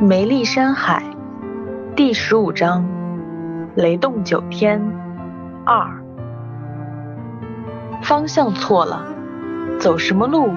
[0.00, 1.02] 梅丽山海
[1.94, 2.86] 第十五章
[3.74, 4.78] 雷动九天
[5.64, 5.88] 二
[8.02, 9.06] 方向错了，
[9.80, 10.50] 走什么路，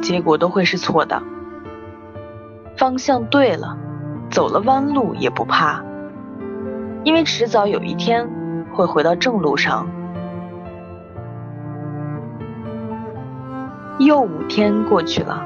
[0.00, 1.20] 结果都会是错的。
[2.76, 3.76] 方向对了，
[4.30, 5.82] 走了弯路也不怕，
[7.02, 8.30] 因为迟早有一天
[8.72, 9.88] 会回到正路上。
[13.98, 15.44] 又五天过去了。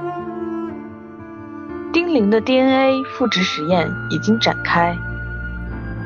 [1.90, 4.94] 丁玲的 DNA 复制实验已经展开，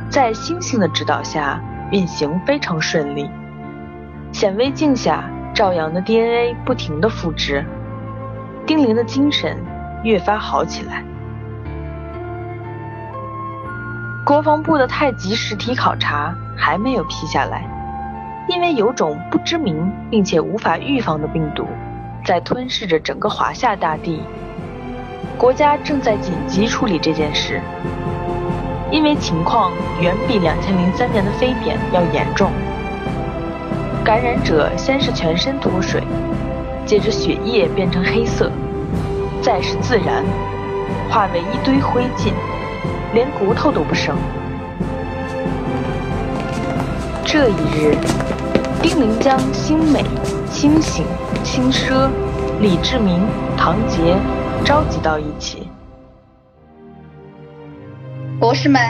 [0.09, 1.61] 在星星的指导下
[1.91, 3.29] 运行非常顺利。
[4.31, 7.65] 显微镜下，赵阳的 DNA 不停的复制，
[8.65, 9.59] 丁玲的精神
[10.05, 11.03] 越发好起来。
[14.25, 17.67] 国防部的太极实体考察还没有批下来，
[18.49, 21.67] 因为有种不知名并且无法预防的病毒
[22.25, 24.23] 在吞噬着整个华夏大地。
[25.39, 27.61] 国家正在紧急处理这件事，
[28.91, 32.51] 因为情况远比两千零三年的非典要严重。
[34.05, 36.03] 感染者先是全身脱水，
[36.85, 38.51] 接着血液变成黑色，
[39.41, 40.25] 再是自燃，
[41.11, 42.33] 化为一堆灰烬，
[43.15, 44.17] 连骨头都不剩。
[47.25, 47.97] 这一日，
[48.83, 50.05] 丁玲将星美、
[50.51, 51.05] 星星、
[51.43, 52.09] 轻奢、
[52.61, 54.17] 李志明、唐杰。
[54.65, 55.69] 召集到一起，
[58.39, 58.81] 博士们，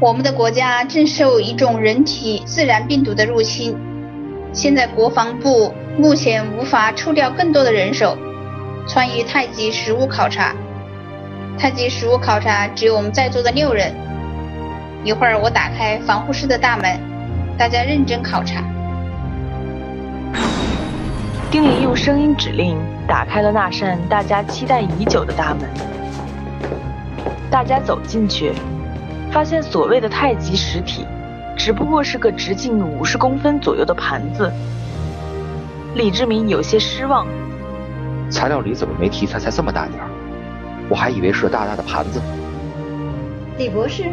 [0.00, 3.76] 我们的国家正受一种人体自然病毒的入侵。
[4.52, 8.16] 现在国防部目前无法抽调更多的人手
[8.86, 10.54] 参与太极实物考察。
[11.58, 13.92] 太极实物考察只有我们在座的六人。
[15.02, 17.00] 一会儿我打开防护室的大门，
[17.58, 18.62] 大家认真考察。
[21.50, 25.66] 丁玲用声音指令打开了那扇大家期待已久的大门。
[27.50, 28.52] 大家走进去，
[29.32, 31.06] 发现所谓的太极实体，
[31.56, 34.52] 只不过是个直径五十公分左右的盘子。
[35.94, 37.26] 李志明有些失望，
[38.28, 40.10] 材料里怎么没题材才这么大点儿？
[40.90, 42.20] 我还以为是大大的盘子。
[43.56, 44.04] 李博士，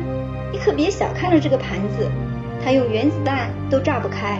[0.53, 2.09] 你可别小看了这个盘子，
[2.63, 4.39] 它用原子弹都炸不开。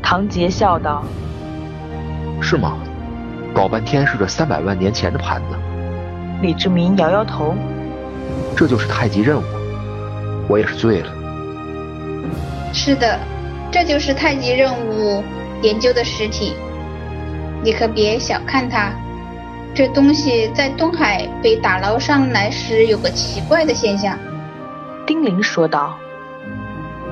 [0.00, 1.02] 唐杰笑道。
[2.40, 2.78] 是吗？
[3.54, 5.56] 搞半天是这三百万年前的盘子。
[6.42, 7.54] 李志明摇摇头。
[8.56, 9.44] 这就是太极任务，
[10.48, 11.08] 我也是醉了。
[12.72, 13.18] 是的，
[13.70, 15.22] 这就是太极任务
[15.62, 16.54] 研究的实体。
[17.62, 18.90] 你可别小看它，
[19.74, 24.18] 这东西在东海被打捞上来时有个奇怪的现象。
[25.06, 25.96] 丁玲说道。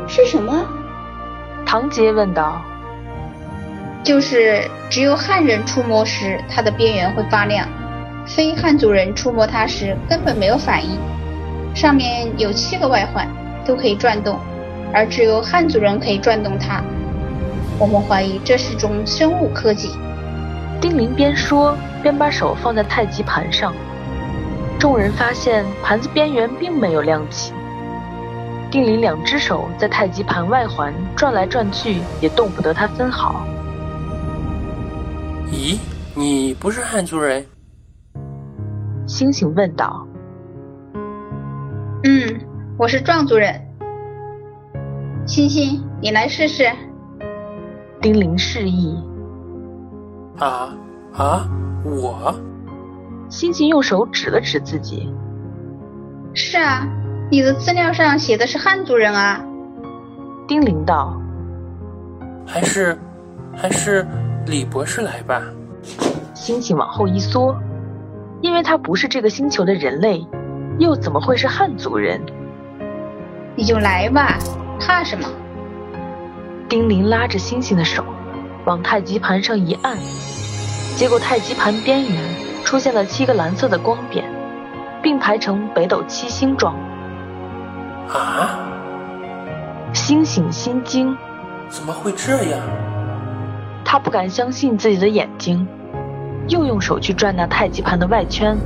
[0.06, 0.67] 是什么？
[1.65, 2.62] 唐杰问道。
[4.04, 7.66] 就是只有汉人触摸时，它的边缘会发亮；
[8.26, 10.98] 非汉族人触摸它时，根本没有反应。
[11.75, 13.26] 上面有七个外环，
[13.64, 14.38] 都可以转动，
[14.93, 16.84] 而只有汉族人可以转动它。
[17.78, 19.91] 我们怀疑这是种生物科技。
[20.82, 23.72] 丁玲边说边把手放在太极盘上，
[24.78, 27.54] 众人发现盘子边缘并没有亮起。
[28.70, 33.47] 丁玲两只手在太极盘外环转来转去，也动不得它分毫。
[35.54, 35.78] 咦，
[36.16, 37.47] 你不是汉族人？
[39.06, 40.04] 星星问道。
[42.03, 42.41] 嗯，
[42.76, 43.54] 我是壮族人。
[45.25, 46.64] 星星，你来试试。
[48.00, 49.00] 丁玲示意。
[50.41, 50.76] 啊
[51.12, 51.48] 啊，
[51.84, 52.34] 我？
[53.28, 55.09] 星星用手指了指自己。
[56.34, 56.84] 是啊，
[57.31, 59.41] 你的资料上写的是汉族人啊。
[60.48, 61.16] 丁玲道。
[62.44, 62.98] 还是，
[63.54, 64.04] 还是。
[64.47, 65.43] 李博士来吧。
[66.34, 67.56] 星星往后一缩，
[68.43, 70.27] 因为他不是这个星球的人类，
[70.78, 72.21] 又怎么会是汉族人？
[73.56, 74.37] 你就来吧，
[74.78, 75.27] 怕什么？
[76.69, 78.05] 丁玲拉着星星的手，
[78.66, 79.97] 往太极盘上一按，
[80.97, 82.22] 结果太极盘边缘
[82.65, 84.25] 出现了七个蓝色的光点，
[85.02, 86.75] 并排成北斗七星状。
[88.12, 88.58] 啊！
[89.94, 91.17] 星星心惊，
[91.69, 92.61] 怎么会这样？
[93.94, 95.62] 他不敢相信自己的眼睛，
[96.50, 98.58] 又用手去转那太极盘的外圈，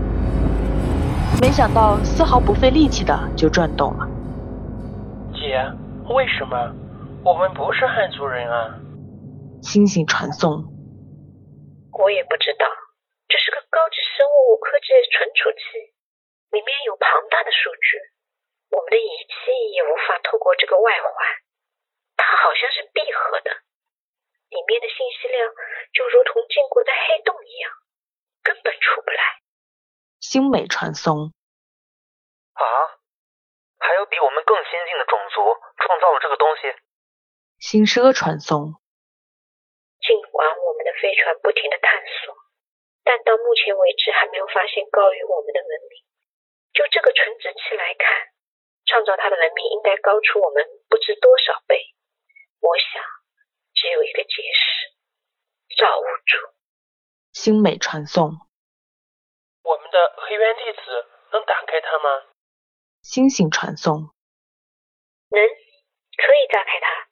[1.37, 4.09] 没想到丝毫不费力气的就转动了。
[5.37, 5.53] 姐，
[6.17, 6.57] 为什么？
[7.21, 8.81] 我们不是汉族人啊！
[9.61, 10.65] 星星传送。
[11.93, 12.65] 我也不知道，
[13.29, 15.93] 这是个高级生物科技存储器，
[16.57, 18.01] 里面有庞大的数据，
[18.73, 21.13] 我们的仪器也无法透过这个外环，
[22.17, 23.53] 它好像是闭合的。
[24.49, 25.55] 里面的信息量
[25.95, 27.71] 就如同禁锢在黑洞一样，
[28.43, 29.23] 根本出不来。
[30.19, 31.31] 星美传送
[32.59, 32.67] 啊！
[33.79, 34.09] 还有。
[34.09, 35.45] 比我们更先进的种族
[35.85, 36.73] 创造了这个东西。
[37.61, 38.81] 星奢传送。
[40.01, 42.33] 尽管我们的飞船不停的探索，
[43.05, 46.01] 但到目前为止还没有发现高于我们的文明。
[46.73, 48.33] 就这个纯子器来看，
[48.89, 51.93] 创造它的文明应该高出我们不知多少倍。
[52.65, 53.05] 我想，
[53.77, 54.97] 只有一个解释：
[55.79, 56.35] 造物主。
[57.33, 58.35] 星美传送。
[59.63, 60.83] 我们的黑渊粒子
[61.31, 62.27] 能打开它吗？
[63.03, 64.11] 星星传送。
[65.31, 65.39] 能，
[66.19, 67.07] 可以炸开它。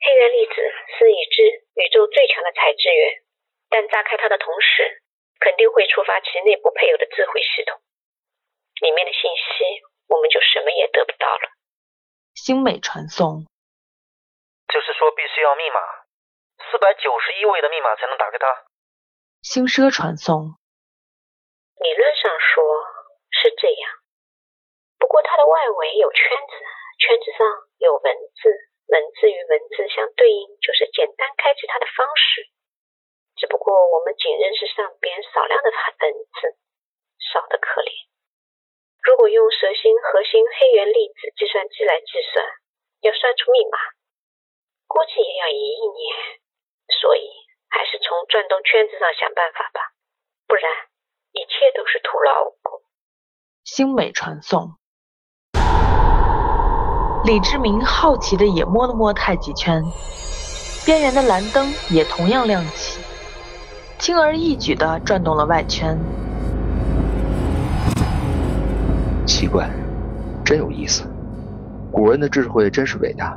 [0.00, 0.54] 黑渊粒子
[0.98, 3.22] 是已知宇宙最强的材质源，
[3.68, 5.04] 但炸开它的同时，
[5.38, 7.78] 肯定会触发其内部配有的智慧系统，
[8.80, 11.52] 里面的信息我们就什么也得不到了。
[12.34, 13.46] 星美传送。
[14.72, 15.80] 就是说，必须要密码，
[16.68, 18.46] 四百九十一位的密码才能打开它。
[19.40, 20.58] 星奢传送。
[21.80, 22.60] 理论上说
[23.30, 23.84] 是这样，
[24.98, 26.54] 不过它的外围有圈子，
[27.00, 27.46] 圈子上
[27.78, 28.70] 有文字。
[28.90, 32.50] 文字与文字相对应，就是简单开启它的方式。
[33.38, 36.58] 只不过我们仅认识上边少量的文字，
[37.30, 38.10] 少得可怜。
[39.06, 42.42] 如果用蛇星核心黑原粒子计算机来计算，
[43.06, 43.78] 要算出密码，
[44.90, 46.29] 估计也要一亿年。
[48.30, 49.90] 转动圈子上想办法吧，
[50.46, 50.62] 不然
[51.32, 52.80] 一切都是徒劳无功。
[53.64, 54.76] 星美传送。
[57.24, 59.82] 李志明好奇的也摸了摸太极圈，
[60.86, 63.02] 边缘的蓝灯也同样亮起，
[63.98, 65.98] 轻而易举的转动了外圈。
[69.26, 69.68] 奇怪，
[70.44, 71.02] 真有意思，
[71.92, 73.36] 古人的智慧真是伟大。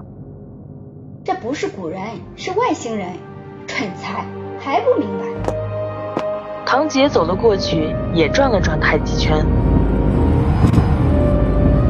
[1.26, 2.00] 这不是古人，
[2.38, 3.18] 是外星人，
[3.68, 4.26] 蠢材，
[4.64, 5.26] 还不明白？
[6.66, 9.46] 唐杰走了过去，也转了转太极圈，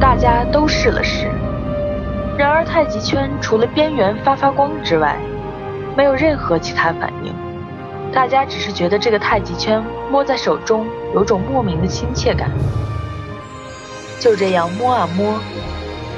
[0.00, 1.30] 大家都试了试。
[2.36, 5.16] 然而太极圈除了边缘发发光之外，
[5.96, 7.32] 没有任何其他反应。
[8.12, 9.80] 大家只是觉得这个太极圈
[10.10, 10.84] 摸在手中
[11.14, 12.50] 有种莫名的亲切感。
[14.18, 15.38] 就这样摸啊摸，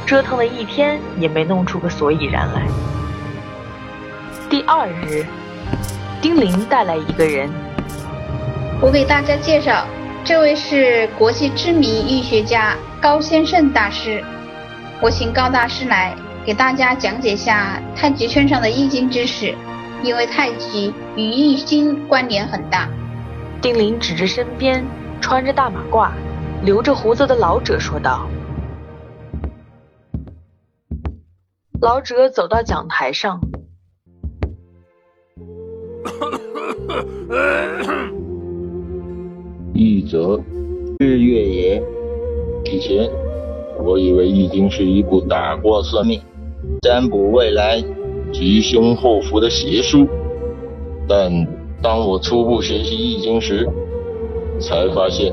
[0.06, 2.62] 折腾了一天也没弄出个所以然来。
[4.48, 5.26] 第二日，
[6.26, 7.49] 丁玲带来一个人，
[8.82, 9.87] 我给大家介绍，
[10.25, 14.25] 这位是国际知名易学家高先生大师。
[15.00, 19.55] 我请高大师来给大家讲解下太极圈上的易经知识，
[20.02, 22.88] 因为太极与易经关联很大。
[23.62, 24.84] 丁玲指着身边
[25.20, 26.11] 穿着大马褂、
[26.64, 28.26] 留着胡子的老者说道。
[31.81, 33.40] 老者走到讲台上，
[39.74, 40.40] 易者，
[40.98, 41.82] 日月也。
[42.64, 43.08] 以前。
[43.78, 46.18] 我以为易经是一部打卦算命、
[46.80, 47.84] 占卜未来、
[48.32, 50.08] 吉凶祸福的邪书，
[51.06, 51.30] 但
[51.82, 53.68] 当我初步学习易经时，
[54.58, 55.30] 才发现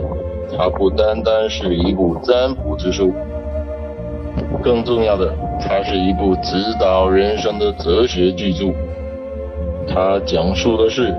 [0.55, 3.13] 它不单单是一部占卜之书，
[4.61, 8.73] 更重要的，它是一部指导人生的哲学巨著。
[9.88, 11.13] 它讲述的是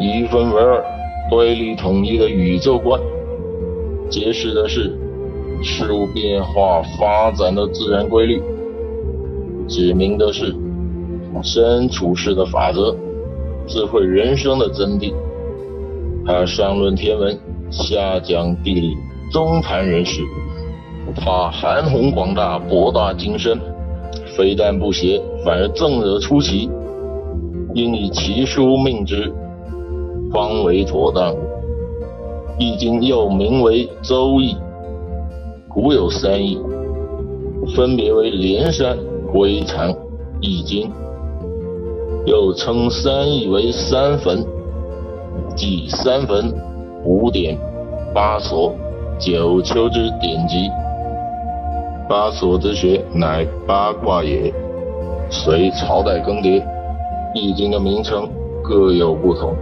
[0.00, 0.84] 一分为二、
[1.30, 3.00] 对立统一的宇宙观，
[4.10, 4.92] 揭示的是。
[5.60, 8.40] 事物变化发展的自然规律，
[9.66, 10.54] 指明的是
[11.42, 12.94] 身处世的法则，
[13.66, 15.12] 智慧人生的真谛。
[16.24, 17.36] 他上论天文，
[17.72, 18.94] 下讲地理，
[19.32, 20.22] 中谈人事。
[21.16, 23.58] 他涵宏广大，博大精深，
[24.36, 26.70] 非但不邪，反而正得出奇。
[27.78, 29.32] 应以其书命之，
[30.32, 31.32] 方为妥当。
[32.58, 34.52] 易经又名为《周易》。
[35.68, 36.58] 古有三易，
[37.76, 38.98] 分别为连山、
[39.32, 39.94] 归藏、
[40.40, 40.90] 易经，
[42.26, 44.44] 又称三易为三坟，
[45.54, 46.52] 即三坟、
[47.04, 47.56] 五典、
[48.12, 48.74] 八所、
[49.20, 50.68] 九丘之典籍。
[52.08, 54.52] 八所之学乃八卦也。
[55.30, 56.64] 随朝代更迭，
[57.34, 58.28] 易经的名称
[58.62, 59.54] 各有不同。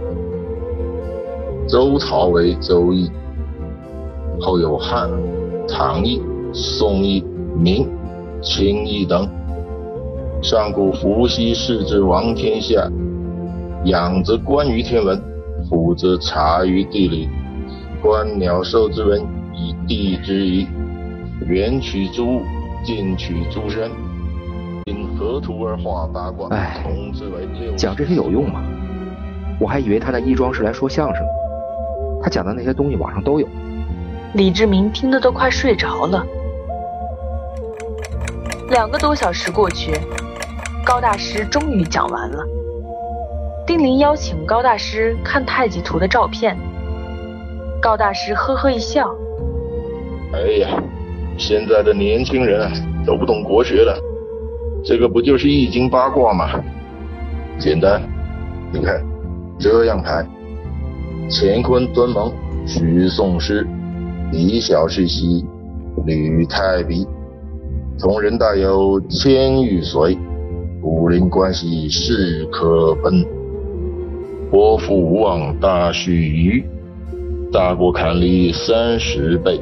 [1.67, 3.11] 周朝为周易，
[4.39, 5.09] 后有汉。
[5.69, 6.21] 唐易、
[6.53, 7.21] 宋易、
[7.53, 7.85] 明、
[8.41, 9.29] 清易等。
[10.41, 12.89] 上古伏羲氏之王天下，
[13.83, 15.21] 仰则观于天文，
[15.69, 17.27] 俯则察于地理，
[18.01, 19.21] 观鸟兽之文
[19.53, 20.65] 以地之宜，
[21.45, 22.41] 远取诸物，
[22.85, 23.91] 近取诸身。
[25.37, 26.83] 因河图而画八卦，哎，
[27.75, 28.63] 讲这些有用吗？
[29.59, 31.29] 我还以为他那衣装是来说相声的。
[32.23, 33.47] 他讲的那些东西网上都有。
[34.33, 36.25] 李志明听得都快睡着了。
[38.71, 39.93] 两个多小时过去，
[40.83, 42.43] 高大师终于讲完了。
[43.67, 46.57] 丁玲邀请高大师看太极图的照片，
[47.79, 49.13] 高大师呵呵一笑
[50.33, 50.69] ：“哎呀，
[51.37, 52.71] 现在的年轻人啊，
[53.05, 53.95] 都不懂国学了。
[54.87, 56.63] 这个不就是易经八卦吗？
[57.59, 58.01] 简单，
[58.71, 59.05] 你看，
[59.59, 60.25] 这样排：
[61.29, 62.31] 乾坤敦蒙，
[62.65, 63.67] 虚宋师，
[64.31, 65.43] 以小是西，
[66.05, 67.05] 履太鼻。”
[67.99, 70.17] 同人大有千玉随，
[70.81, 73.25] 武林关系势可奔。
[74.49, 76.63] 国富无望大须臾，
[77.51, 79.59] 大国坎离三十倍。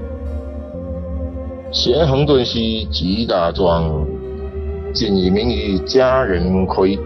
[1.72, 4.06] 咸亨顿兮极大壮，
[4.96, 6.98] 尽以名于家人亏。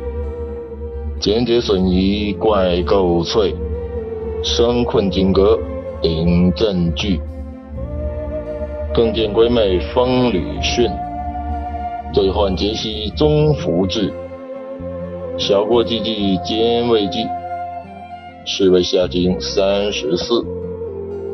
[1.19, 3.53] 坚决损益怪垢翠，
[4.43, 5.59] 生困金戈
[5.99, 7.19] 顶震惧。
[8.93, 10.87] 更见闺妹风吕逊。
[12.13, 14.13] 最患皆系中福至，
[15.37, 17.25] 小过积积兼未济，
[18.45, 20.45] 是为下经三十四，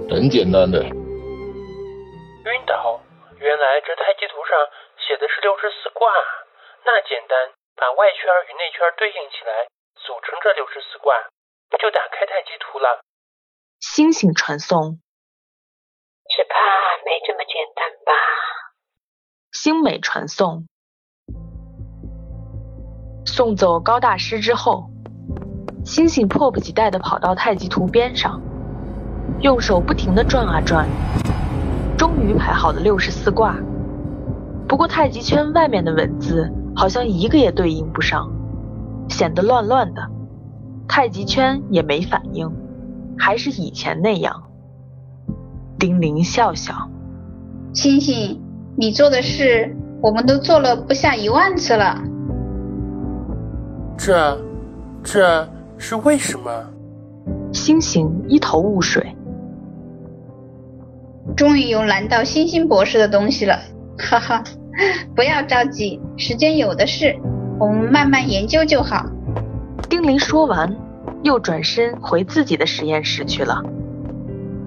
[0.09, 0.81] 很简单的。
[0.83, 0.91] 晕
[2.65, 2.99] 倒，
[3.39, 4.57] 原来这太极图上
[5.07, 6.07] 写的是六十四卦，
[6.85, 7.33] 那简单，
[7.75, 9.65] 把外圈与内圈对应起来，
[9.95, 11.15] 组成这六十四卦，
[11.67, 13.01] 不就打开太极图了？
[13.79, 15.01] 星星传送，
[16.29, 16.55] 只怕
[17.03, 18.13] 没这么简单吧。
[19.51, 20.67] 星美传送，
[23.25, 24.85] 送走高大师之后，
[25.83, 28.39] 星星迫不及待地跑到太极图边上，
[29.41, 30.87] 用手不停地转啊转，
[31.97, 33.55] 终于排好了六十四卦。
[34.67, 38.29] 不过太极圈外面的文字好像一个也对应不上，
[39.09, 40.01] 显得乱乱的。
[40.87, 42.51] 太极圈也没反应，
[43.17, 44.43] 还是以前那样。
[45.79, 46.73] 丁玲笑笑，
[47.73, 48.41] 星星。
[48.77, 51.97] 你做的事，我们都做了不下一万次了。
[53.97, 54.37] 这，
[55.01, 56.51] 这是为什么？
[57.53, 59.15] 星星一头雾水。
[61.37, 63.57] 终于有难到星星博士的东西了，
[63.97, 64.43] 哈哈！
[65.15, 67.15] 不要着急，时间有的是，
[67.59, 69.05] 我们慢慢研究就好。
[69.89, 70.75] 丁玲说完，
[71.23, 73.63] 又转身回自己的实验室去了，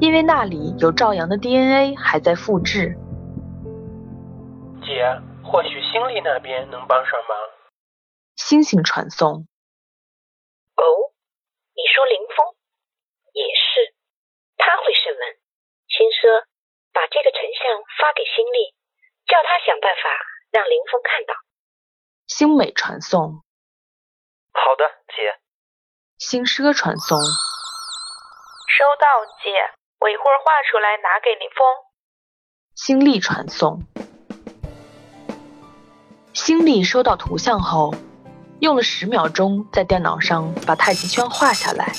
[0.01, 2.97] 因为那里有赵阳的 DNA 还在复制。
[4.81, 5.05] 姐，
[5.45, 7.37] 或许星力那边能帮上忙。
[8.37, 9.45] 星星传送。
[10.77, 10.83] 哦，
[11.77, 12.55] 你说林峰
[13.35, 13.93] 也是，
[14.57, 15.21] 他会审问。
[15.89, 16.47] 星奢，
[16.95, 18.73] 把这个成像发给星力，
[19.29, 20.09] 叫他想办法
[20.51, 21.35] 让林峰看到。
[22.27, 23.45] 星美传送。
[24.53, 25.39] 好的，姐。
[26.17, 27.19] 星奢传送。
[27.19, 29.07] 收到，
[29.45, 29.51] 姐，
[30.01, 31.67] 我一会儿画出来拿给林峰。
[32.75, 33.83] 星力传送。
[36.33, 37.95] 星力收到图像后，
[38.61, 41.93] 用了十秒钟在电脑上把太极圈画下来，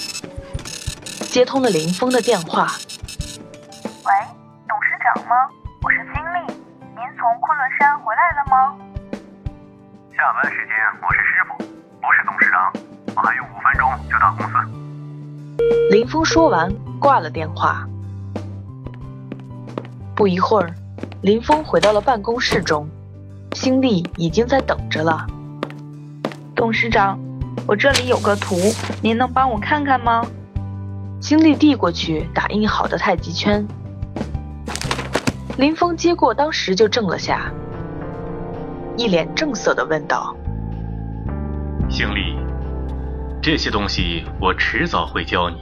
[1.32, 2.68] 接通了林峰的电话。
[4.06, 4.12] 喂，
[4.68, 5.36] 董事长吗？
[5.84, 6.04] 我是
[7.20, 8.78] 从昆仑山回来了吗？
[10.16, 11.58] 下班时间我是师傅，
[12.00, 12.72] 不是董事长，
[13.14, 15.92] 我还有五分钟就到公司。
[15.92, 17.86] 林峰说完挂了电话。
[20.16, 20.74] 不一会儿，
[21.22, 22.88] 林峰回到了办公室中。
[23.54, 25.28] 星力已经在等着了。
[26.56, 27.20] 董事长，
[27.68, 28.56] 我这里有个图，
[29.02, 30.26] 您能帮我看看吗？
[31.20, 33.68] 星力递过去打印好的太极圈。
[35.60, 37.52] 林峰接过，当时就怔了下，
[38.96, 40.34] 一脸正色的问道
[41.92, 42.38] ：“星力，
[43.42, 45.58] 这些东西我迟早会教你，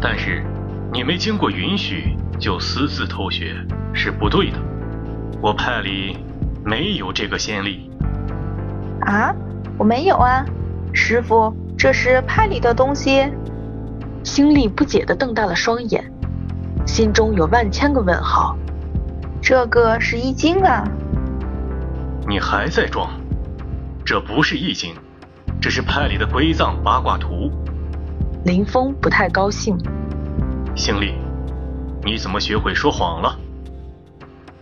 [0.00, 0.42] 但是
[0.92, 3.54] 你没经过允许就私自偷学
[3.94, 4.58] 是不对的。
[5.40, 6.18] 我派里。”
[6.62, 7.90] 没有这个先例
[9.00, 9.34] 啊！
[9.78, 10.44] 我没有啊，
[10.92, 13.32] 师傅，这是派里的东西。
[14.22, 16.04] 星力不解地瞪大了双眼，
[16.84, 18.58] 心中有万千个问号。
[19.42, 20.84] 这个是易经啊！
[22.28, 23.10] 你还在装？
[24.04, 24.94] 这不是易经，
[25.60, 27.50] 这是派里的归藏八卦图。
[28.44, 29.78] 林峰不太高兴。
[30.76, 31.14] 星力，
[32.04, 33.36] 你怎么学会说谎了？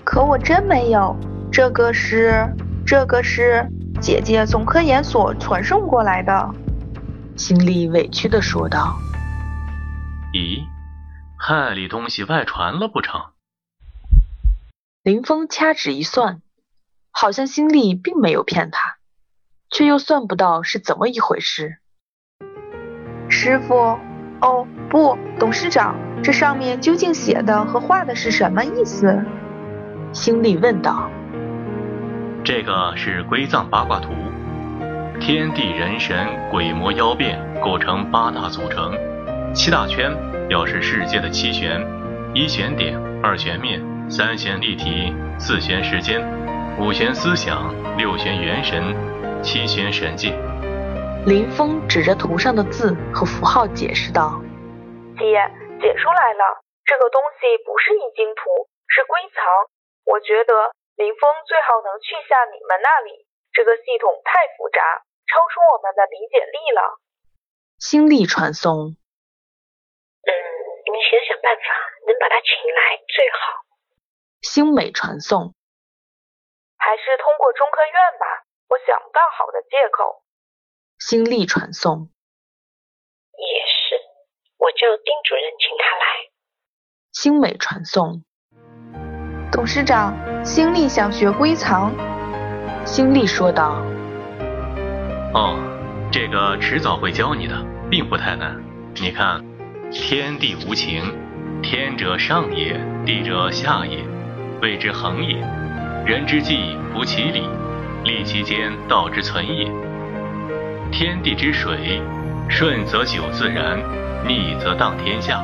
[0.04, 1.14] 可我真没有。
[1.50, 2.46] 这个是，
[2.86, 3.66] 这个是
[4.00, 6.50] 姐姐从科研所传送过来的。
[7.36, 8.96] 星力委屈的说道。
[10.32, 10.60] 咦，
[11.38, 13.20] 派里东西外传了不成？
[15.04, 16.42] 林峰掐指一算，
[17.12, 18.96] 好像星力并没有骗他，
[19.70, 21.78] 却又算不到是怎么一回事。
[23.28, 23.98] 师傅，
[24.40, 29.24] 哦不，董事长，这上面究竟写的和画的是什么意思？
[30.12, 31.10] 星力问道。
[32.44, 34.10] 这个是归藏八卦图，
[35.20, 38.92] 天地人神鬼魔妖变构成八大组成，
[39.54, 40.10] 七大圈
[40.48, 41.86] 表示世界的七玄，
[42.34, 46.16] 一玄点，二玄面，三弦立体，四弦时间，
[46.80, 48.80] 五弦思想，六弦元神，
[49.42, 50.32] 七弦神界。
[51.26, 54.40] 林峰指着图上的字和符号解释道
[55.20, 55.36] ：“姐，
[55.78, 58.48] 解出来了，这个东西不是易经图，
[58.88, 59.44] 是归藏。
[60.04, 63.22] 我觉得。”林峰最好能去下你们那里，
[63.54, 64.82] 这个系统太复杂，
[65.30, 66.98] 超出我们的理解力了。
[67.78, 68.98] 心力传送。
[70.26, 70.30] 嗯，
[70.82, 71.62] 你们想想办法，
[72.02, 73.67] 能把他请来最好。
[74.40, 75.54] 星美传送。
[76.76, 78.26] 还是通过中科院吧，
[78.68, 80.22] 我想不到好的借口。
[80.98, 82.10] 星力传送。
[83.36, 83.96] 也是，
[84.58, 86.30] 我就丁主任请他来。
[87.12, 88.24] 星美传送。
[89.50, 90.14] 董事长，
[90.44, 91.92] 星力想学归藏。
[92.86, 93.82] 星力说道
[95.34, 95.58] ：“哦，
[96.12, 97.54] 这个迟早会教你的，
[97.90, 98.56] 并不太难。
[98.94, 99.44] 你看，
[99.90, 101.02] 天地无情，
[101.62, 104.02] 天者上也，地者下也，
[104.60, 105.36] 谓之恒也。
[106.06, 107.42] 人之际，夫其理，
[108.04, 109.70] 利其间，道之存也。
[110.90, 112.00] 天地之水，
[112.48, 113.78] 顺则久自然，
[114.26, 115.42] 逆则当天下。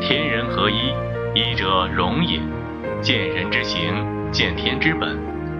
[0.00, 0.92] 天人合一，
[1.34, 2.40] 一者容也。”
[3.02, 5.18] 见人之行，见天之本，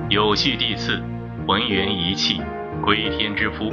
[0.08, 1.02] 有序地次，
[1.46, 2.40] 浑元一气，
[2.80, 3.72] 归天之夫。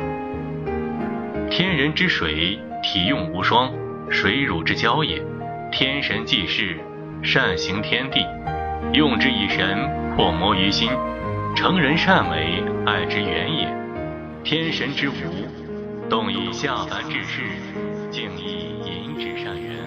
[1.49, 3.71] 天人之水，体用无双，
[4.09, 5.21] 水乳之交也。
[5.71, 6.77] 天神济世，
[7.21, 8.25] 善行天地，
[8.93, 9.77] 用之以神，
[10.15, 10.89] 破魔于心，
[11.55, 13.67] 成人善为，爱之源也。
[14.43, 15.13] 天神之无，
[16.09, 17.41] 动以下凡之事，
[18.09, 19.78] 静以引之善缘。